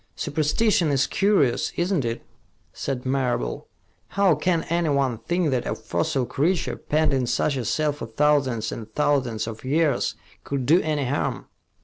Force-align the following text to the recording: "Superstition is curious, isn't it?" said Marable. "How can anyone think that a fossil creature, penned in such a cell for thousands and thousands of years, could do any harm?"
"Superstition 0.15 0.89
is 0.89 1.05
curious, 1.05 1.71
isn't 1.75 2.03
it?" 2.03 2.23
said 2.73 3.05
Marable. 3.05 3.67
"How 4.07 4.33
can 4.33 4.63
anyone 4.63 5.19
think 5.19 5.51
that 5.51 5.67
a 5.67 5.75
fossil 5.75 6.25
creature, 6.25 6.75
penned 6.75 7.13
in 7.13 7.27
such 7.27 7.55
a 7.55 7.63
cell 7.65 7.91
for 7.91 8.07
thousands 8.07 8.71
and 8.71 8.91
thousands 8.95 9.45
of 9.45 9.63
years, 9.63 10.15
could 10.43 10.65
do 10.65 10.81
any 10.81 11.05
harm?" 11.05 11.45